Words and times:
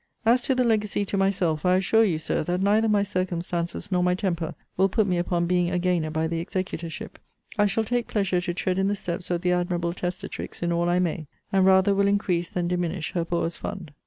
As 0.25 0.41
to 0.41 0.55
the 0.55 0.63
legacy 0.63 1.05
to 1.05 1.15
myself, 1.15 1.63
I 1.63 1.75
assure 1.75 2.03
you, 2.03 2.17
Sir, 2.17 2.43
that 2.45 2.59
neither 2.59 2.89
my 2.89 3.03
circumstances 3.03 3.91
nor 3.91 4.01
my 4.01 4.15
temper 4.15 4.55
will 4.75 4.89
put 4.89 5.05
me 5.05 5.19
upon 5.19 5.45
being 5.45 5.69
a 5.69 5.77
gainer 5.77 6.09
by 6.09 6.25
the 6.25 6.39
executorship. 6.39 7.19
I 7.55 7.67
shall 7.67 7.83
take 7.83 8.07
pleasure 8.07 8.41
to 8.41 8.53
tread 8.55 8.79
in 8.79 8.87
the 8.87 8.95
steps 8.95 9.29
of 9.29 9.41
the 9.41 9.51
admirable 9.51 9.93
testatrix 9.93 10.63
in 10.63 10.71
all 10.71 10.89
I 10.89 10.97
may; 10.97 11.27
and 11.53 11.67
rather 11.67 11.93
will 11.93 12.07
increase 12.07 12.49
than 12.49 12.67
diminish 12.67 13.11
her 13.11 13.23
poor's 13.25 13.57
fund. 13.57 13.93